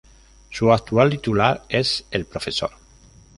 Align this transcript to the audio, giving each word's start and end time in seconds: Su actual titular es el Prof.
Su 0.49 0.73
actual 0.73 1.11
titular 1.11 1.63
es 1.69 2.07
el 2.09 2.25
Prof. 2.25 2.47